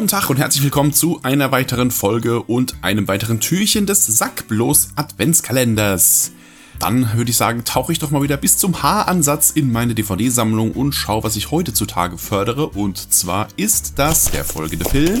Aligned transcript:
Guten 0.00 0.08
Tag 0.08 0.30
und 0.30 0.38
herzlich 0.38 0.62
willkommen 0.62 0.94
zu 0.94 1.20
einer 1.24 1.52
weiteren 1.52 1.90
Folge 1.90 2.40
und 2.40 2.74
einem 2.80 3.06
weiteren 3.06 3.38
Türchen 3.38 3.84
des 3.84 4.06
Sackblos 4.06 4.92
Adventskalenders. 4.96 6.32
Dann 6.78 7.12
würde 7.18 7.30
ich 7.30 7.36
sagen, 7.36 7.66
tauche 7.66 7.92
ich 7.92 7.98
doch 7.98 8.10
mal 8.10 8.22
wieder 8.22 8.38
bis 8.38 8.56
zum 8.56 8.82
Haaransatz 8.82 9.50
in 9.50 9.70
meine 9.70 9.94
DVD-Sammlung 9.94 10.72
und 10.72 10.94
schaue, 10.94 11.22
was 11.22 11.36
ich 11.36 11.50
heute 11.50 11.74
zutage 11.74 12.16
fördere. 12.16 12.68
Und 12.68 13.12
zwar 13.12 13.48
ist 13.58 13.98
das 13.98 14.30
der 14.30 14.46
folgende 14.46 14.86
Film. 14.88 15.20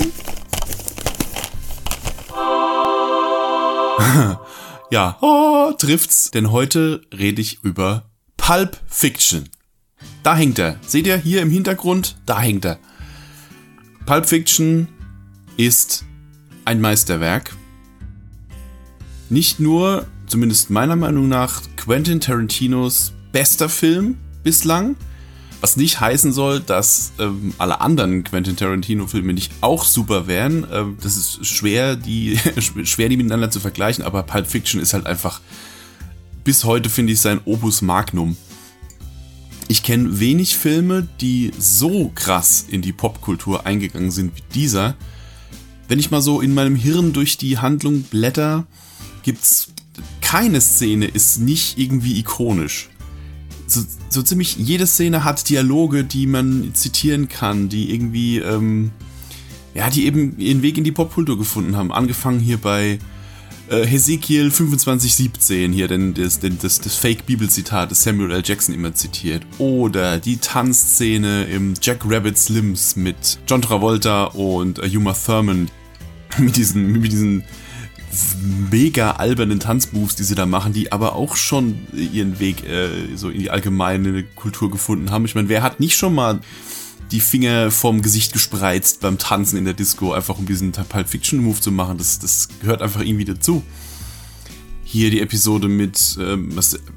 ja, 4.90 5.18
oh, 5.20 5.74
trifft's, 5.76 6.30
denn 6.30 6.52
heute 6.52 7.02
rede 7.12 7.42
ich 7.42 7.62
über 7.62 8.04
Pulp 8.38 8.78
Fiction. 8.86 9.50
Da 10.22 10.34
hängt 10.34 10.58
er. 10.58 10.76
Seht 10.86 11.06
ihr 11.06 11.18
hier 11.18 11.42
im 11.42 11.50
Hintergrund? 11.50 12.16
Da 12.24 12.40
hängt 12.40 12.64
er. 12.64 12.78
Pulp 14.10 14.26
Fiction 14.26 14.88
ist 15.56 16.04
ein 16.64 16.80
Meisterwerk. 16.80 17.54
Nicht 19.28 19.60
nur, 19.60 20.04
zumindest 20.26 20.68
meiner 20.68 20.96
Meinung 20.96 21.28
nach, 21.28 21.62
Quentin 21.76 22.20
Tarantinos 22.20 23.12
bester 23.30 23.68
Film 23.68 24.18
bislang. 24.42 24.96
Was 25.60 25.76
nicht 25.76 26.00
heißen 26.00 26.32
soll, 26.32 26.58
dass 26.58 27.12
ähm, 27.20 27.54
alle 27.58 27.80
anderen 27.80 28.24
Quentin 28.24 28.56
Tarantino-Filme 28.56 29.32
nicht 29.32 29.52
auch 29.60 29.84
super 29.84 30.26
wären. 30.26 30.66
Ähm, 30.72 30.96
das 31.00 31.16
ist 31.16 31.46
schwer 31.46 31.94
die, 31.94 32.36
schwer, 32.82 33.08
die 33.08 33.16
miteinander 33.16 33.52
zu 33.52 33.60
vergleichen, 33.60 34.02
aber 34.02 34.24
Pulp 34.24 34.48
Fiction 34.48 34.80
ist 34.80 34.92
halt 34.92 35.06
einfach 35.06 35.40
bis 36.42 36.64
heute, 36.64 36.90
finde 36.90 37.12
ich, 37.12 37.20
sein 37.20 37.40
Opus 37.44 37.80
Magnum. 37.80 38.36
Ich 39.70 39.84
kenne 39.84 40.18
wenig 40.18 40.56
Filme, 40.56 41.06
die 41.20 41.52
so 41.56 42.10
krass 42.16 42.64
in 42.68 42.82
die 42.82 42.92
Popkultur 42.92 43.66
eingegangen 43.66 44.10
sind 44.10 44.36
wie 44.36 44.42
dieser. 44.52 44.96
Wenn 45.86 46.00
ich 46.00 46.10
mal 46.10 46.20
so 46.20 46.40
in 46.40 46.54
meinem 46.54 46.74
Hirn 46.74 47.12
durch 47.12 47.38
die 47.38 47.58
Handlung 47.58 48.02
blätter, 48.02 48.66
gibt's 49.22 49.72
keine 50.20 50.60
Szene 50.60 51.06
ist 51.06 51.38
nicht 51.38 51.78
irgendwie 51.78 52.18
ikonisch. 52.18 52.88
So, 53.68 53.82
so 54.08 54.22
ziemlich 54.22 54.56
jede 54.56 54.88
Szene 54.88 55.22
hat 55.22 55.48
Dialoge, 55.48 56.02
die 56.02 56.26
man 56.26 56.74
zitieren 56.74 57.28
kann, 57.28 57.68
die 57.68 57.94
irgendwie, 57.94 58.38
ähm, 58.38 58.90
ja, 59.72 59.88
die 59.88 60.04
eben 60.04 60.36
ihren 60.40 60.62
Weg 60.62 60.78
in 60.78 60.84
die 60.84 60.90
Popkultur 60.90 61.38
gefunden 61.38 61.76
haben. 61.76 61.92
Angefangen 61.92 62.40
hier 62.40 62.58
bei 62.58 62.98
äh, 63.70 63.86
Hesekiel 63.86 64.52
2517 64.52 65.72
hier, 65.72 65.88
denn 65.88 66.12
das, 66.14 66.40
das, 66.40 66.80
das 66.80 66.94
Fake-Bibelzitat, 66.96 67.90
das 67.90 68.02
Samuel 68.02 68.32
L. 68.32 68.42
Jackson 68.44 68.74
immer 68.74 68.94
zitiert. 68.94 69.46
Oder 69.58 70.18
die 70.18 70.38
Tanzszene 70.38 71.44
im 71.44 71.74
Jack 71.80 72.00
Rabbit 72.04 72.36
Slims 72.36 72.96
mit 72.96 73.38
John 73.46 73.62
Travolta 73.62 74.24
und 74.24 74.78
äh, 74.80 74.96
Uma 74.96 75.12
Thurman. 75.14 75.70
Mit 76.38 76.56
diesen, 76.56 76.92
mit 76.92 77.10
diesen 77.10 77.42
mega 78.70 79.12
albernen 79.12 79.58
Tanzmoves, 79.58 80.14
die 80.14 80.22
sie 80.22 80.36
da 80.36 80.46
machen, 80.46 80.72
die 80.72 80.92
aber 80.92 81.16
auch 81.16 81.34
schon 81.34 81.88
ihren 81.92 82.38
Weg 82.38 82.64
äh, 82.64 83.16
so 83.16 83.30
in 83.30 83.40
die 83.40 83.50
allgemeine 83.50 84.22
Kultur 84.22 84.70
gefunden 84.70 85.10
haben. 85.10 85.24
Ich 85.24 85.34
meine, 85.34 85.48
wer 85.48 85.64
hat 85.64 85.80
nicht 85.80 85.96
schon 85.96 86.14
mal 86.14 86.38
die 87.10 87.20
Finger 87.20 87.70
vom 87.70 88.02
Gesicht 88.02 88.32
gespreizt 88.32 89.00
beim 89.00 89.18
Tanzen 89.18 89.56
in 89.56 89.64
der 89.64 89.74
Disco, 89.74 90.12
einfach 90.12 90.38
um 90.38 90.46
diesen 90.46 90.72
Pulp 90.72 91.08
Fiction 91.08 91.40
Move 91.40 91.60
zu 91.60 91.72
machen. 91.72 91.98
Das, 91.98 92.18
das 92.18 92.48
gehört 92.60 92.82
einfach 92.82 93.00
irgendwie 93.00 93.24
dazu. 93.24 93.62
Hier 94.84 95.10
die 95.10 95.20
Episode 95.20 95.68
mit 95.68 96.16
äh, 96.20 96.36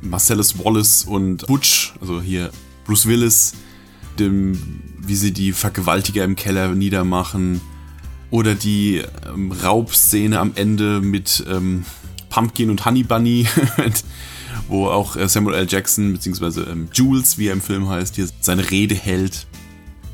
Marcellus 0.01 0.57
Wallace 0.57 1.03
und 1.03 1.45
Butch, 1.47 1.93
also 2.01 2.21
hier 2.21 2.51
Bruce 2.85 3.07
Willis, 3.07 3.53
dem, 4.19 4.81
wie 4.99 5.15
sie 5.15 5.31
die 5.31 5.51
Vergewaltiger 5.51 6.23
im 6.23 6.35
Keller 6.35 6.73
niedermachen. 6.73 7.61
Oder 8.29 8.55
die 8.55 9.03
ähm, 9.27 9.51
Raubszene 9.51 10.39
am 10.39 10.53
Ende 10.55 11.01
mit 11.01 11.43
ähm, 11.47 11.85
Pumpkin 12.29 12.71
und 12.71 12.83
Honey 12.83 13.03
Bunny, 13.03 13.47
wo 14.67 14.87
auch 14.87 15.15
äh, 15.15 15.29
Samuel 15.29 15.55
L. 15.55 15.67
Jackson, 15.69 16.13
beziehungsweise 16.13 16.63
ähm, 16.63 16.89
Jules, 16.91 17.37
wie 17.37 17.47
er 17.47 17.53
im 17.53 17.61
Film 17.61 17.87
heißt, 17.87 18.15
hier 18.15 18.27
seine 18.41 18.71
Rede 18.71 18.95
hält. 18.95 19.45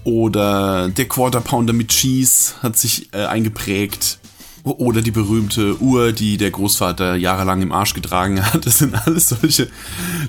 Oder 0.04 0.90
der 0.90 1.08
Quarter 1.08 1.42
Pounder 1.42 1.74
mit 1.74 1.90
Cheese 1.90 2.54
hat 2.62 2.78
sich 2.78 3.14
äh, 3.14 3.26
eingeprägt. 3.26 4.20
Oder 4.64 5.02
die 5.02 5.12
berühmte 5.12 5.82
Uhr, 5.82 6.12
die 6.12 6.38
der 6.38 6.52
Großvater 6.52 7.16
jahrelang 7.16 7.62
im 7.62 7.72
Arsch 7.72 7.94
getragen 7.94 8.44
hat. 8.54 8.66
Das 8.66 8.80
sind 8.80 8.96
alles 8.96 9.30
solche, 9.30 9.70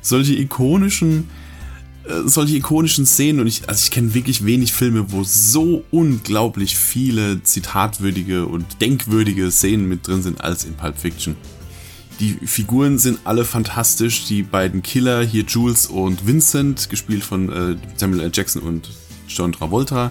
solche 0.03 0.35
ikonischen, 0.35 1.29
äh, 2.05 2.27
solche 2.27 2.57
ikonischen 2.57 3.07
Szenen. 3.07 3.41
Und 3.41 3.47
ich, 3.47 3.69
also 3.69 3.83
ich 3.85 3.91
kenne 3.91 4.15
wirklich 4.15 4.45
wenig 4.45 4.73
Filme, 4.73 5.13
wo 5.13 5.25
so 5.25 5.85
unglaublich 5.91 6.77
viele 6.77 7.43
zitatwürdige 7.43 8.47
und 8.47 8.81
denkwürdige 8.81 9.51
Szenen 9.51 9.89
mit 9.89 10.07
drin 10.07 10.23
sind 10.23 10.41
als 10.41 10.65
in 10.65 10.75
Pulp 10.75 10.99
Fiction. 10.99 11.37
Die 12.21 12.35
Figuren 12.45 12.99
sind 12.99 13.21
alle 13.25 13.45
fantastisch. 13.47 14.27
Die 14.27 14.43
beiden 14.43 14.83
Killer, 14.83 15.23
hier 15.23 15.45
Jules 15.45 15.87
und 15.87 16.27
Vincent, 16.27 16.91
gespielt 16.91 17.25
von 17.25 17.51
äh, 17.51 17.77
Samuel 17.97 18.21
L. 18.21 18.31
Jackson 18.33 18.63
und 18.63 18.91
John 19.37 19.53
Travolta, 19.53 20.11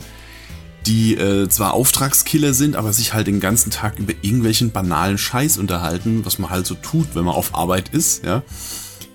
die 0.85 1.15
äh, 1.15 1.49
zwar 1.49 1.73
Auftragskiller 1.73 2.53
sind, 2.53 2.75
aber 2.75 2.93
sich 2.93 3.13
halt 3.13 3.27
den 3.27 3.39
ganzen 3.39 3.71
Tag 3.71 3.99
über 3.99 4.13
irgendwelchen 4.21 4.71
banalen 4.71 5.17
Scheiß 5.17 5.57
unterhalten, 5.57 6.25
was 6.25 6.39
man 6.39 6.49
halt 6.49 6.65
so 6.65 6.75
tut, 6.75 7.15
wenn 7.15 7.25
man 7.25 7.35
auf 7.35 7.55
Arbeit 7.55 7.89
ist, 7.89 8.25
ja. 8.25 8.43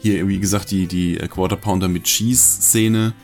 Hier, 0.01 0.29
wie 0.29 0.39
gesagt, 0.39 0.71
die, 0.71 0.87
die 0.87 1.17
Quarter 1.17 1.57
Pounder 1.57 1.89
mit 1.89 2.05
Cheese-Szene, 2.05 3.15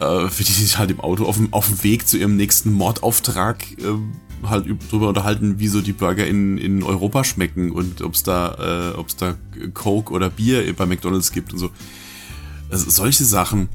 äh, 0.00 0.28
für 0.28 0.44
die 0.44 0.52
sich 0.52 0.78
halt 0.78 0.90
im 0.90 1.00
Auto 1.00 1.26
auf 1.26 1.36
dem, 1.36 1.52
auf 1.52 1.66
dem 1.66 1.82
Weg 1.84 2.08
zu 2.08 2.16
ihrem 2.16 2.36
nächsten 2.36 2.72
Mordauftrag 2.72 3.62
äh, 3.78 4.48
halt 4.48 4.66
drüber 4.90 5.08
unterhalten, 5.08 5.58
wie 5.58 5.68
so 5.68 5.82
die 5.82 5.92
Burger 5.92 6.26
in, 6.26 6.56
in 6.56 6.82
Europa 6.82 7.24
schmecken 7.24 7.70
und 7.70 8.00
ob 8.00 8.14
es 8.14 8.22
da, 8.22 8.94
äh, 8.94 9.04
da 9.18 9.34
Coke 9.74 10.12
oder 10.12 10.30
Bier 10.30 10.74
bei 10.74 10.86
McDonalds 10.86 11.32
gibt 11.32 11.52
und 11.52 11.58
so. 11.58 11.70
Also 12.70 12.88
solche 12.88 13.24
Sachen 13.24 13.68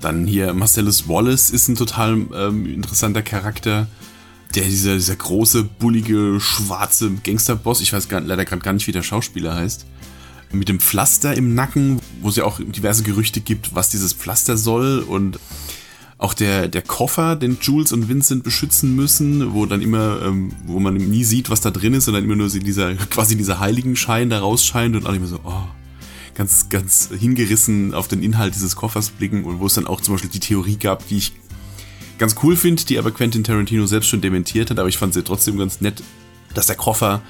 dann 0.00 0.26
hier 0.26 0.52
Marcellus 0.54 1.08
Wallace 1.08 1.50
ist 1.50 1.68
ein 1.68 1.76
total 1.76 2.26
ähm, 2.34 2.66
interessanter 2.66 3.22
Charakter. 3.22 3.86
Der, 4.54 4.64
dieser, 4.64 4.94
dieser 4.94 5.14
große, 5.14 5.62
bullige, 5.62 6.40
schwarze 6.40 7.12
Gangsterboss, 7.22 7.80
ich 7.80 7.92
weiß 7.92 8.08
gar, 8.08 8.20
leider 8.20 8.44
gerade 8.44 8.62
gar 8.62 8.72
nicht, 8.72 8.88
wie 8.88 8.92
der 8.92 9.02
Schauspieler 9.02 9.54
heißt, 9.54 9.86
mit 10.50 10.68
dem 10.68 10.80
Pflaster 10.80 11.36
im 11.36 11.54
Nacken, 11.54 12.00
wo 12.20 12.30
es 12.30 12.36
ja 12.36 12.44
auch 12.44 12.58
diverse 12.60 13.04
Gerüchte 13.04 13.40
gibt, 13.40 13.76
was 13.76 13.90
dieses 13.90 14.12
Pflaster 14.12 14.56
soll 14.56 15.00
und 15.00 15.38
auch 16.18 16.34
der, 16.34 16.68
der 16.68 16.82
Koffer, 16.82 17.36
den 17.36 17.58
Jules 17.62 17.92
und 17.92 18.08
Vincent 18.08 18.42
beschützen 18.42 18.94
müssen, 18.94 19.54
wo 19.54 19.64
dann 19.64 19.80
immer, 19.80 20.20
ähm, 20.22 20.52
wo 20.66 20.78
man 20.78 20.94
nie 20.94 21.24
sieht, 21.24 21.48
was 21.48 21.62
da 21.62 21.70
drin 21.70 21.94
ist, 21.94 22.04
sondern 22.06 22.24
immer 22.24 22.36
nur 22.36 22.48
dieser, 22.48 22.94
quasi 23.10 23.36
dieser 23.36 23.60
Heiligenschein 23.60 24.28
da 24.28 24.40
rausscheint 24.40 24.96
und 24.96 25.06
alle 25.06 25.16
immer 25.16 25.28
so, 25.28 25.40
oh, 25.44 25.68
ganz, 26.34 26.68
ganz 26.68 27.10
hingerissen 27.16 27.94
auf 27.94 28.08
den 28.08 28.22
Inhalt 28.22 28.54
dieses 28.54 28.76
Koffers 28.76 29.10
blicken 29.10 29.44
und 29.44 29.60
wo 29.60 29.66
es 29.66 29.74
dann 29.74 29.86
auch 29.86 30.00
zum 30.00 30.14
Beispiel 30.14 30.30
die 30.30 30.40
Theorie 30.40 30.76
gab, 30.76 31.06
die 31.08 31.18
ich 31.18 31.32
ganz 32.18 32.36
cool 32.42 32.56
finde, 32.56 32.84
die 32.84 32.98
aber 32.98 33.10
Quentin 33.10 33.44
Tarantino 33.44 33.86
selbst 33.86 34.08
schon 34.08 34.20
dementiert 34.20 34.70
hat, 34.70 34.78
aber 34.78 34.88
ich 34.88 34.98
fand 34.98 35.14
sie 35.14 35.22
trotzdem 35.22 35.58
ganz 35.58 35.80
nett, 35.80 36.02
dass 36.54 36.66
der 36.66 36.76
Koffer 36.76 37.22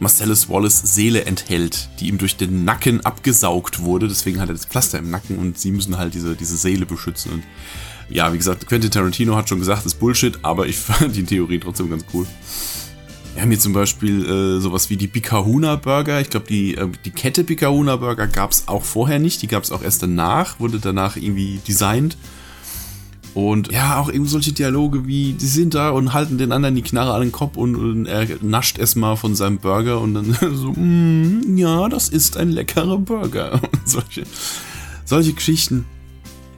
Marcellus 0.00 0.48
Wallace 0.48 0.82
Seele 0.94 1.24
enthält, 1.24 1.88
die 2.00 2.08
ihm 2.08 2.18
durch 2.18 2.36
den 2.36 2.64
Nacken 2.64 3.04
abgesaugt 3.04 3.80
wurde. 3.80 4.08
Deswegen 4.08 4.40
hat 4.40 4.48
er 4.48 4.54
das 4.54 4.66
Pflaster 4.66 4.98
im 4.98 5.10
Nacken 5.10 5.38
und 5.38 5.58
sie 5.58 5.70
müssen 5.70 5.96
halt 5.96 6.14
diese, 6.14 6.34
diese 6.34 6.56
Seele 6.56 6.84
beschützen. 6.84 7.32
Und 7.32 7.44
ja, 8.10 8.32
wie 8.32 8.38
gesagt, 8.38 8.66
Quentin 8.66 8.90
Tarantino 8.90 9.36
hat 9.36 9.48
schon 9.48 9.60
gesagt, 9.60 9.80
das 9.80 9.94
ist 9.94 10.00
Bullshit, 10.00 10.38
aber 10.42 10.66
ich 10.66 10.76
fand 10.76 11.14
die 11.16 11.24
Theorie 11.24 11.58
trotzdem 11.58 11.90
ganz 11.90 12.04
cool. 12.12 12.26
Wir 13.34 13.42
haben 13.42 13.50
hier 13.50 13.58
zum 13.58 13.72
Beispiel 13.72 14.24
äh, 14.24 14.60
sowas 14.60 14.90
wie 14.90 14.96
die 14.96 15.08
Bikahuna 15.08 15.74
Burger. 15.74 16.20
Ich 16.20 16.30
glaube, 16.30 16.46
die, 16.46 16.76
äh, 16.76 16.88
die 17.04 17.10
Kette 17.10 17.42
Bikahuna 17.42 17.96
Burger 17.96 18.28
gab 18.28 18.52
es 18.52 18.68
auch 18.68 18.84
vorher 18.84 19.18
nicht. 19.18 19.42
Die 19.42 19.48
gab 19.48 19.64
es 19.64 19.72
auch 19.72 19.82
erst 19.82 20.04
danach, 20.04 20.60
wurde 20.60 20.78
danach 20.78 21.16
irgendwie 21.16 21.60
designt. 21.66 22.16
Und 23.34 23.72
ja, 23.72 23.98
auch 23.98 24.12
eben 24.12 24.26
solche 24.26 24.52
Dialoge 24.52 25.08
wie, 25.08 25.32
die 25.32 25.46
sind 25.46 25.74
da 25.74 25.90
und 25.90 26.12
halten 26.12 26.38
den 26.38 26.52
anderen 26.52 26.76
die 26.76 26.82
Knarre 26.82 27.14
an 27.14 27.22
den 27.22 27.32
Kopf 27.32 27.56
und, 27.56 27.74
und 27.74 28.06
er 28.06 28.28
nascht 28.40 28.78
erstmal 28.78 29.16
von 29.16 29.34
seinem 29.34 29.58
Burger 29.58 30.00
und 30.00 30.14
dann 30.14 30.36
so, 30.54 30.70
mm, 30.70 31.56
ja, 31.56 31.88
das 31.88 32.08
ist 32.08 32.36
ein 32.36 32.52
leckerer 32.52 32.98
Burger. 32.98 33.54
Und 33.72 33.88
solche, 33.88 34.22
solche 35.04 35.32
Geschichten 35.32 35.86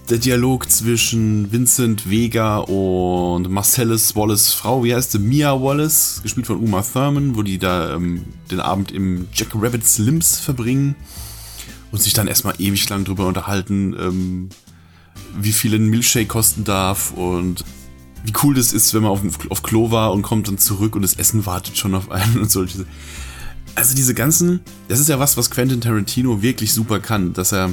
der 0.09 0.19
Dialog 0.19 0.71
zwischen 0.71 1.51
Vincent 1.51 2.09
Vega 2.09 2.59
und 2.59 3.51
Marcellus 3.51 4.15
Wallace 4.15 4.53
Frau, 4.53 4.85
wie 4.85 4.95
heißt 4.95 5.13
sie? 5.13 5.19
Mia 5.19 5.61
Wallace, 5.61 6.21
gespielt 6.23 6.47
von 6.47 6.59
Uma 6.59 6.83
Thurman, 6.83 7.37
wo 7.37 7.43
die 7.43 7.59
da 7.59 7.95
ähm, 7.95 8.25
den 8.51 8.61
Abend 8.61 8.93
im 8.93 9.27
Jack 9.33 9.49
Rabbit 9.55 9.85
Slims 9.85 10.39
verbringen 10.39 10.95
und 11.91 12.01
sich 12.01 12.13
dann 12.13 12.29
erstmal 12.29 12.55
ewig 12.59 12.89
lang 12.89 13.05
drüber 13.05 13.27
unterhalten, 13.27 13.97
ähm, 13.99 14.49
wie 15.39 15.53
viel 15.53 15.75
ein 15.75 15.87
Milchshake 15.87 16.29
kosten 16.29 16.63
darf 16.63 17.13
und 17.13 17.65
wie 18.25 18.33
cool 18.43 18.55
das 18.55 18.73
ist, 18.73 18.95
wenn 18.95 19.03
man 19.03 19.11
auf, 19.11 19.21
auf 19.51 19.63
Klo 19.63 19.91
war 19.91 20.13
und 20.13 20.23
kommt 20.23 20.47
dann 20.49 20.59
zurück 20.59 20.95
und 20.95 21.03
das 21.03 21.15
Essen 21.15 21.47
wartet 21.47 21.77
schon 21.77 21.95
auf 21.95 22.11
einen 22.11 22.39
und 22.41 22.51
solche. 22.51 22.87
Also 23.75 23.95
diese 23.95 24.15
ganzen, 24.15 24.61
das 24.89 25.01
ist 25.01 25.09
ja 25.09 25.19
was, 25.19 25.37
was 25.37 25.51
Quentin 25.51 25.81
Tarantino 25.81 26.43
wirklich 26.43 26.73
super 26.73 27.01
kann, 27.01 27.33
dass 27.33 27.53
er 27.53 27.71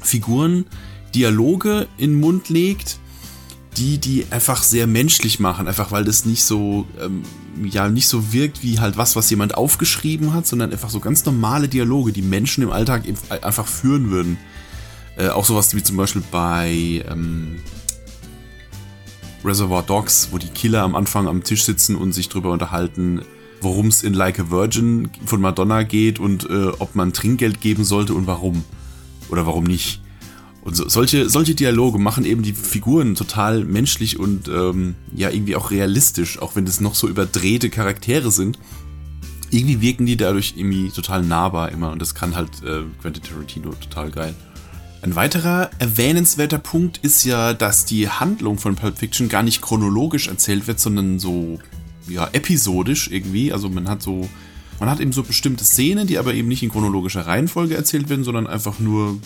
Figuren 0.00 0.66
Dialoge 1.14 1.88
in 1.98 2.12
den 2.12 2.20
Mund 2.20 2.48
legt, 2.48 2.98
die 3.76 3.98
die 3.98 4.26
einfach 4.30 4.62
sehr 4.62 4.86
menschlich 4.86 5.40
machen, 5.40 5.66
einfach 5.66 5.92
weil 5.92 6.04
das 6.04 6.26
nicht 6.26 6.44
so 6.44 6.86
ähm, 7.00 7.22
ja 7.64 7.88
nicht 7.88 8.08
so 8.08 8.32
wirkt 8.32 8.62
wie 8.62 8.80
halt 8.80 8.96
was, 8.96 9.16
was 9.16 9.30
jemand 9.30 9.54
aufgeschrieben 9.54 10.34
hat, 10.34 10.46
sondern 10.46 10.72
einfach 10.72 10.90
so 10.90 11.00
ganz 11.00 11.24
normale 11.24 11.68
Dialoge, 11.68 12.12
die 12.12 12.22
Menschen 12.22 12.62
im 12.62 12.70
Alltag 12.70 13.04
einfach 13.42 13.66
führen 13.66 14.10
würden. 14.10 14.38
Äh, 15.16 15.28
auch 15.28 15.44
sowas 15.44 15.74
wie 15.74 15.82
zum 15.82 15.96
Beispiel 15.96 16.22
bei 16.30 17.04
ähm, 17.10 17.56
Reservoir 19.44 19.82
Dogs, 19.82 20.28
wo 20.30 20.38
die 20.38 20.48
Killer 20.48 20.82
am 20.82 20.94
Anfang 20.94 21.28
am 21.28 21.42
Tisch 21.42 21.64
sitzen 21.64 21.96
und 21.96 22.12
sich 22.12 22.28
drüber 22.28 22.50
unterhalten, 22.50 23.22
worum 23.60 23.88
es 23.88 24.02
in 24.02 24.14
Like 24.14 24.38
a 24.38 24.50
Virgin 24.50 25.10
von 25.24 25.40
Madonna 25.40 25.82
geht 25.82 26.18
und 26.18 26.48
äh, 26.48 26.68
ob 26.78 26.94
man 26.94 27.12
Trinkgeld 27.12 27.60
geben 27.60 27.84
sollte 27.84 28.14
und 28.14 28.26
warum. 28.26 28.64
Oder 29.28 29.46
warum 29.46 29.64
nicht. 29.64 30.00
Und 30.62 30.76
so, 30.76 30.88
solche, 30.88 31.28
solche 31.28 31.54
Dialoge 31.54 31.98
machen 31.98 32.24
eben 32.24 32.42
die 32.42 32.52
Figuren 32.52 33.16
total 33.16 33.64
menschlich 33.64 34.18
und 34.18 34.48
ähm, 34.48 34.94
ja, 35.14 35.28
irgendwie 35.30 35.56
auch 35.56 35.70
realistisch, 35.72 36.38
auch 36.38 36.54
wenn 36.54 36.64
das 36.64 36.80
noch 36.80 36.94
so 36.94 37.08
überdrehte 37.08 37.68
Charaktere 37.68 38.30
sind. 38.30 38.58
Irgendwie 39.50 39.80
wirken 39.80 40.06
die 40.06 40.16
dadurch 40.16 40.54
irgendwie 40.56 40.90
total 40.90 41.24
nahbar 41.24 41.72
immer 41.72 41.90
und 41.90 42.00
das 42.00 42.14
kann 42.14 42.36
halt 42.36 42.62
äh, 42.62 42.82
Quentin 43.00 43.22
Tarantino 43.22 43.70
total 43.72 44.10
geil. 44.10 44.34
Ein 45.02 45.16
weiterer 45.16 45.70
erwähnenswerter 45.80 46.58
Punkt 46.58 46.98
ist 46.98 47.24
ja, 47.24 47.54
dass 47.54 47.84
die 47.84 48.08
Handlung 48.08 48.58
von 48.58 48.76
Pulp 48.76 48.98
Fiction 48.98 49.28
gar 49.28 49.42
nicht 49.42 49.60
chronologisch 49.60 50.28
erzählt 50.28 50.68
wird, 50.68 50.78
sondern 50.78 51.18
so 51.18 51.58
ja, 52.06 52.28
episodisch 52.32 53.10
irgendwie. 53.10 53.52
Also 53.52 53.68
man 53.68 53.88
hat 53.88 54.00
so, 54.00 54.28
man 54.78 54.88
hat 54.88 55.00
eben 55.00 55.12
so 55.12 55.24
bestimmte 55.24 55.64
Szenen, 55.64 56.06
die 56.06 56.18
aber 56.18 56.34
eben 56.34 56.46
nicht 56.46 56.62
in 56.62 56.70
chronologischer 56.70 57.26
Reihenfolge 57.26 57.74
erzählt 57.74 58.08
werden, 58.08 58.22
sondern 58.22 58.46
einfach 58.46 58.78
nur 58.78 59.18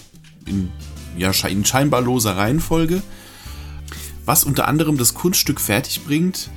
in, 0.47 0.71
ja, 1.17 1.31
in 1.49 1.65
scheinbar 1.65 2.03
loser 2.03 2.37
Reihenfolge. 2.37 3.03
Was 4.25 4.45
unter 4.45 4.67
anderem 4.69 4.97
das 4.99 5.15
Kunststück 5.15 5.61
fertig 5.61 6.05
bringt, 6.05 6.51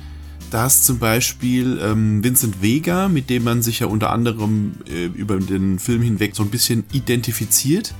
dass 0.50 0.82
zum 0.82 0.98
Beispiel 0.98 1.80
ähm, 1.82 2.22
Vincent 2.24 2.62
Vega, 2.62 3.08
mit 3.08 3.30
dem 3.30 3.44
man 3.44 3.62
sich 3.62 3.80
ja 3.80 3.86
unter 3.86 4.10
anderem 4.10 4.72
äh, 4.88 5.06
über 5.06 5.38
den 5.38 5.78
Film 5.78 6.02
hinweg 6.02 6.34
so 6.34 6.42
ein 6.42 6.50
bisschen 6.50 6.84
identifiziert, 6.92 7.94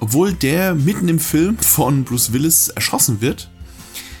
obwohl 0.00 0.32
der 0.32 0.74
mitten 0.74 1.08
im 1.08 1.18
Film 1.18 1.56
von 1.58 2.04
Bruce 2.04 2.32
Willis 2.32 2.68
erschossen 2.68 3.20
wird. 3.20 3.50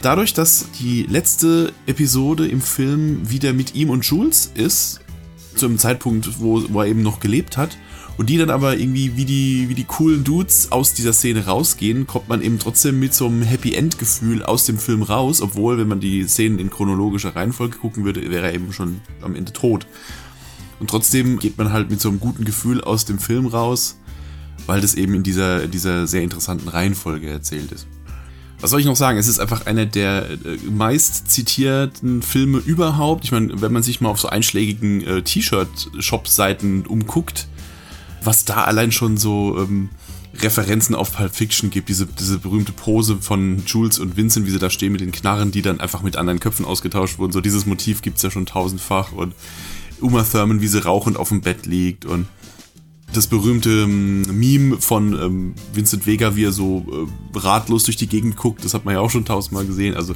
Dadurch, 0.00 0.32
dass 0.32 0.66
die 0.78 1.02
letzte 1.02 1.72
Episode 1.86 2.46
im 2.46 2.60
Film 2.60 3.28
wieder 3.28 3.52
mit 3.52 3.74
ihm 3.74 3.90
und 3.90 4.04
Jules 4.04 4.50
ist, 4.54 5.00
zu 5.54 5.66
einem 5.66 5.78
Zeitpunkt, 5.78 6.40
wo, 6.40 6.62
wo 6.68 6.80
er 6.80 6.86
eben 6.86 7.02
noch 7.02 7.20
gelebt 7.20 7.56
hat, 7.56 7.76
und 8.18 8.28
die 8.28 8.36
dann 8.36 8.50
aber 8.50 8.76
irgendwie 8.76 9.16
wie 9.16 9.24
die, 9.24 9.68
wie 9.70 9.74
die 9.74 9.84
coolen 9.84 10.24
Dudes 10.24 10.70
aus 10.70 10.92
dieser 10.92 11.14
Szene 11.14 11.46
rausgehen, 11.46 12.06
kommt 12.06 12.28
man 12.28 12.42
eben 12.42 12.58
trotzdem 12.58 13.00
mit 13.00 13.14
so 13.14 13.26
einem 13.26 13.42
Happy 13.42 13.74
End-Gefühl 13.74 14.42
aus 14.42 14.66
dem 14.66 14.78
Film 14.78 15.02
raus, 15.02 15.40
obwohl, 15.40 15.78
wenn 15.78 15.88
man 15.88 16.00
die 16.00 16.24
Szenen 16.24 16.58
in 16.58 16.68
chronologischer 16.68 17.34
Reihenfolge 17.34 17.78
gucken 17.78 18.04
würde, 18.04 18.30
wäre 18.30 18.48
er 18.48 18.54
eben 18.54 18.72
schon 18.72 19.00
am 19.22 19.34
Ende 19.34 19.52
tot. 19.52 19.86
Und 20.80 20.90
trotzdem 20.90 21.38
geht 21.38 21.56
man 21.56 21.72
halt 21.72 21.90
mit 21.90 22.00
so 22.00 22.10
einem 22.10 22.20
guten 22.20 22.44
Gefühl 22.44 22.82
aus 22.82 23.06
dem 23.06 23.18
Film 23.18 23.46
raus 23.46 23.96
weil 24.68 24.82
das 24.82 24.94
eben 24.94 25.14
in 25.14 25.22
dieser, 25.22 25.66
dieser 25.66 26.06
sehr 26.06 26.22
interessanten 26.22 26.68
Reihenfolge 26.68 27.28
erzählt 27.28 27.72
ist. 27.72 27.86
Was 28.60 28.70
soll 28.70 28.80
ich 28.80 28.86
noch 28.86 28.96
sagen? 28.96 29.18
Es 29.18 29.26
ist 29.26 29.38
einfach 29.38 29.66
einer 29.66 29.86
der 29.86 30.30
äh, 30.30 30.58
meist 30.70 31.30
zitierten 31.30 32.22
Filme 32.22 32.58
überhaupt. 32.58 33.24
Ich 33.24 33.32
meine, 33.32 33.62
wenn 33.62 33.72
man 33.72 33.82
sich 33.82 34.00
mal 34.00 34.10
auf 34.10 34.20
so 34.20 34.28
einschlägigen 34.28 35.00
äh, 35.06 35.22
T-Shirt-Shop-Seiten 35.22 36.84
umguckt, 36.86 37.48
was 38.28 38.44
da 38.44 38.64
allein 38.64 38.92
schon 38.92 39.16
so 39.16 39.56
ähm, 39.58 39.88
Referenzen 40.34 40.94
auf 40.94 41.16
Pulp 41.16 41.34
Fiction 41.34 41.70
gibt, 41.70 41.88
diese, 41.88 42.04
diese 42.04 42.36
berühmte 42.36 42.72
Pose 42.72 43.16
von 43.22 43.62
Jules 43.64 43.98
und 43.98 44.18
Vincent, 44.18 44.46
wie 44.46 44.50
sie 44.50 44.58
da 44.58 44.68
stehen 44.68 44.92
mit 44.92 45.00
den 45.00 45.12
Knarren, 45.12 45.50
die 45.50 45.62
dann 45.62 45.80
einfach 45.80 46.02
mit 46.02 46.16
anderen 46.16 46.38
Köpfen 46.38 46.66
ausgetauscht 46.66 47.18
wurden. 47.18 47.32
So 47.32 47.40
dieses 47.40 47.64
Motiv 47.64 48.02
gibt 48.02 48.18
es 48.18 48.22
ja 48.22 48.30
schon 48.30 48.44
tausendfach 48.44 49.12
und 49.12 49.34
Uma 50.02 50.24
Thurman, 50.24 50.60
wie 50.60 50.68
sie 50.68 50.84
rauchend 50.84 51.16
auf 51.16 51.30
dem 51.30 51.40
Bett 51.40 51.64
liegt 51.64 52.04
und 52.04 52.28
das 53.14 53.28
berühmte 53.28 53.70
ähm, 53.70 54.20
Meme 54.38 54.76
von 54.76 55.14
ähm, 55.14 55.54
Vincent 55.72 56.06
Vega, 56.06 56.36
wie 56.36 56.44
er 56.44 56.52
so 56.52 57.08
äh, 57.34 57.38
ratlos 57.38 57.84
durch 57.84 57.96
die 57.96 58.08
Gegend 58.08 58.36
guckt, 58.36 58.62
das 58.62 58.74
hat 58.74 58.84
man 58.84 58.92
ja 58.92 59.00
auch 59.00 59.10
schon 59.10 59.24
tausendmal 59.24 59.64
gesehen. 59.64 59.96
Also 59.96 60.14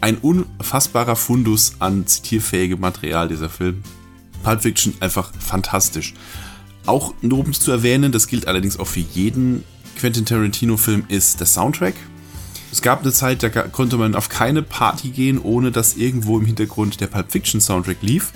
ein 0.00 0.16
unfassbarer 0.16 1.14
Fundus 1.14 1.74
an 1.78 2.04
zitierfähigem 2.04 2.80
Material, 2.80 3.28
dieser 3.28 3.48
Film. 3.48 3.84
Pulp 4.42 4.62
Fiction 4.62 4.94
einfach 4.98 5.32
fantastisch. 5.38 6.14
Auch 6.86 7.14
es 7.22 7.60
zu 7.60 7.70
erwähnen, 7.70 8.12
das 8.12 8.26
gilt 8.26 8.46
allerdings 8.46 8.78
auch 8.78 8.86
für 8.86 9.00
jeden 9.00 9.64
Quentin 9.96 10.26
Tarantino-Film, 10.26 11.04
ist 11.08 11.40
der 11.40 11.46
Soundtrack. 11.46 11.94
Es 12.72 12.82
gab 12.82 13.02
eine 13.02 13.12
Zeit, 13.12 13.42
da 13.42 13.48
konnte 13.48 13.96
man 13.96 14.14
auf 14.14 14.28
keine 14.28 14.62
Party 14.62 15.10
gehen, 15.10 15.38
ohne 15.38 15.70
dass 15.70 15.96
irgendwo 15.96 16.38
im 16.38 16.44
Hintergrund 16.44 17.00
der 17.00 17.06
Pulp 17.06 17.30
Fiction 17.30 17.60
Soundtrack 17.60 17.98
lief. 18.02 18.32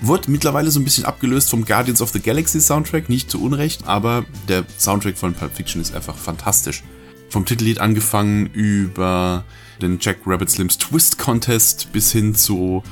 Wurde 0.00 0.30
mittlerweile 0.30 0.70
so 0.70 0.80
ein 0.80 0.84
bisschen 0.84 1.04
abgelöst 1.04 1.50
vom 1.50 1.64
Guardians 1.64 2.00
of 2.00 2.10
the 2.10 2.20
Galaxy 2.20 2.60
Soundtrack, 2.60 3.08
nicht 3.08 3.30
zu 3.30 3.42
Unrecht, 3.42 3.86
aber 3.86 4.24
der 4.48 4.64
Soundtrack 4.78 5.18
von 5.18 5.34
Pulp 5.34 5.54
Fiction 5.54 5.82
ist 5.82 5.94
einfach 5.94 6.16
fantastisch. 6.16 6.84
Vom 7.30 7.44
Titellied 7.44 7.80
angefangen 7.80 8.46
über 8.46 9.44
den 9.82 9.98
Jack 10.00 10.18
Rabbit 10.24 10.50
Slims 10.50 10.78
Twist 10.78 11.18
Contest 11.18 11.92
bis 11.92 12.12
hin 12.12 12.34
zu 12.34 12.82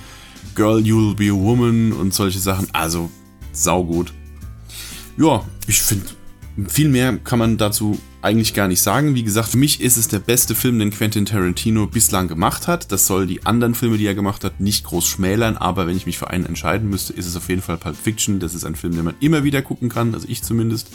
Girl 0.54 0.78
You'll 0.78 1.14
Be 1.14 1.30
a 1.30 1.34
Woman 1.34 1.92
und 1.92 2.12
solche 2.12 2.40
Sachen. 2.40 2.68
Also 2.72 3.10
saugut. 3.52 4.12
Ja, 5.16 5.44
ich 5.66 5.82
finde, 5.82 6.06
viel 6.68 6.88
mehr 6.88 7.18
kann 7.18 7.38
man 7.38 7.58
dazu 7.58 7.98
eigentlich 8.22 8.54
gar 8.54 8.68
nicht 8.68 8.80
sagen. 8.80 9.14
Wie 9.14 9.22
gesagt, 9.22 9.48
für 9.48 9.58
mich 9.58 9.80
ist 9.80 9.96
es 9.96 10.08
der 10.08 10.20
beste 10.20 10.54
Film, 10.54 10.78
den 10.78 10.90
Quentin 10.90 11.26
Tarantino 11.26 11.86
bislang 11.86 12.28
gemacht 12.28 12.68
hat. 12.68 12.92
Das 12.92 13.06
soll 13.06 13.26
die 13.26 13.44
anderen 13.44 13.74
Filme, 13.74 13.98
die 13.98 14.06
er 14.06 14.14
gemacht 14.14 14.44
hat, 14.44 14.60
nicht 14.60 14.84
groß 14.84 15.06
schmälern, 15.06 15.56
aber 15.56 15.86
wenn 15.86 15.96
ich 15.96 16.06
mich 16.06 16.18
für 16.18 16.30
einen 16.30 16.46
entscheiden 16.46 16.88
müsste, 16.88 17.12
ist 17.12 17.26
es 17.26 17.36
auf 17.36 17.48
jeden 17.48 17.62
Fall 17.62 17.76
Pulp 17.76 17.96
Fiction. 17.96 18.38
Das 18.38 18.54
ist 18.54 18.64
ein 18.64 18.76
Film, 18.76 18.94
den 18.94 19.04
man 19.04 19.14
immer 19.20 19.44
wieder 19.44 19.60
gucken 19.60 19.88
kann, 19.88 20.14
also 20.14 20.26
ich 20.28 20.42
zumindest. 20.42 20.88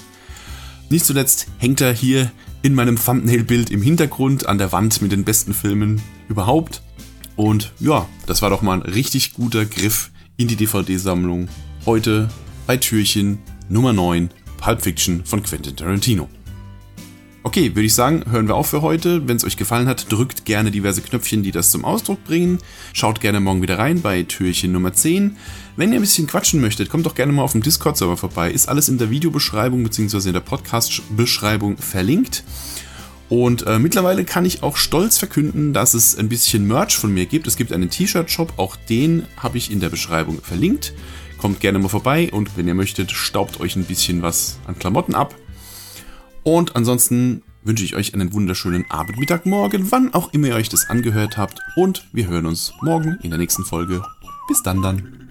Nicht 0.90 1.06
zuletzt 1.06 1.48
hängt 1.58 1.81
er 1.81 1.92
hier 1.92 2.31
in 2.62 2.74
meinem 2.74 2.96
Thumbnail-Bild 2.96 3.72
im 3.72 3.81
Hintergrund 3.81 4.48
an 4.48 4.58
der 4.58 4.72
Wand 4.72 5.02
mit 5.02 5.12
den 5.12 5.25
besten 5.25 5.54
Filmen 5.54 6.02
überhaupt. 6.30 6.81
Und 7.36 7.74
ja, 7.80 8.08
das 8.25 8.42
war 8.42 8.50
doch 8.50 8.62
mal 8.62 8.74
ein 8.74 8.81
richtig 8.81 9.34
guter 9.34 9.66
Griff 9.66 10.12
in 10.38 10.48
die 10.48 10.56
DVD-Sammlung. 10.56 11.50
Heute 11.86 12.30
bei 12.66 12.78
Türchen 12.78 13.40
Nummer 13.69 13.92
9, 13.92 14.30
Pulp 14.58 14.81
Fiction 14.81 15.25
von 15.25 15.44
Quentin 15.44 15.75
Tarantino. 15.75 16.30
Okay, 17.44 17.75
würde 17.75 17.86
ich 17.86 17.94
sagen, 17.94 18.24
hören 18.30 18.48
wir 18.48 18.56
auf 18.56 18.68
für 18.68 18.81
heute. 18.81 19.28
Wenn 19.28 19.38
es 19.38 19.44
euch 19.44 19.57
gefallen 19.57 19.88
hat, 19.88 20.12
drückt 20.12 20.45
gerne 20.45 20.71
diverse 20.71 21.02
Knöpfchen, 21.02 21.44
die 21.44 21.52
das 21.52 21.71
zum 21.71 21.83
Ausdruck 21.83 22.24
bringen. 22.24 22.59
Schaut 22.94 23.19
gerne 23.19 23.40
morgen 23.42 23.62
wieder 23.62 23.78
rein 23.78 24.02
bei 24.02 24.24
Türchen 24.24 24.71
Nummer 24.71 24.94
10. 24.94 25.36
Wenn 25.76 25.92
ihr 25.92 26.00
ein 26.00 26.02
bisschen 26.02 26.28
quatschen 26.28 26.62
möchtet, 26.62 26.90
kommt 26.90 27.06
doch 27.06 27.16
gerne 27.16 27.33
mal 27.33 27.44
auf 27.44 27.52
dem 27.52 27.62
Discord-Server 27.62 28.18
vorbei. 28.18 28.52
Ist 28.52 28.69
alles 28.69 28.88
in 28.88 28.97
der 28.97 29.09
Videobeschreibung 29.09 29.83
bzw. 29.83 30.28
in 30.28 30.33
der 30.33 30.42
Podcast-Beschreibung 30.42 31.78
verlinkt. 31.78 32.44
Und 33.30 33.68
äh, 33.68 33.80
mittlerweile 33.80 34.24
kann 34.24 34.45
ich 34.45 34.64
auch 34.64 34.78
stolz 34.78 35.18
verkünden, 35.18 35.74
dass 35.74 35.94
es 35.94 36.18
ein 36.18 36.30
bisschen 36.30 36.66
Merch 36.66 36.95
von 36.95 37.14
mir 37.14 37.26
gibt. 37.26 37.47
Es 37.47 37.57
gibt 37.57 37.74
einen 37.74 37.90
T-Shirt-Shop, 37.90 38.54
auch 38.56 38.78
den 38.78 39.26
habe 39.36 39.57
ich 39.57 39.71
in 39.71 39.81
der 39.81 39.90
Beschreibung 39.90 40.42
verlinkt. 40.42 40.94
Kommt 41.38 41.60
gerne 41.60 41.80
mal 41.80 41.90
vorbei 41.90 42.30
und 42.32 42.58
wenn 42.58 42.68
ihr 42.68 42.74
möchtet, 42.74 43.12
staubt 43.12 43.60
euch 43.60 43.76
ein 43.76 43.86
bisschen 43.86 44.22
was 44.22 44.60
an 44.66 44.78
Klamotten 44.78 45.16
ab. 45.16 45.36
Und 46.44 46.76
ansonsten 46.76 47.44
wünsche 47.64 47.84
ich 47.84 47.96
euch 47.96 48.14
einen 48.14 48.34
wunderschönen 48.34 48.90
Abend, 48.90 49.20
Mittag, 49.20 49.46
Morgen, 49.46 49.92
wann 49.92 50.14
auch 50.14 50.34
immer 50.34 50.48
ihr 50.48 50.56
euch 50.56 50.70
das 50.70 50.90
angehört 50.90 51.38
habt. 51.38 51.60
Und 51.76 52.08
wir 52.14 52.28
hören 52.28 52.46
uns 52.46 52.74
morgen 52.82 53.20
in 53.22 53.30
der 53.30 53.40
nächsten 53.40 53.66
Folge. 53.66 54.02
Bis 54.48 54.64
dann 54.64 54.82
dann. 54.82 55.27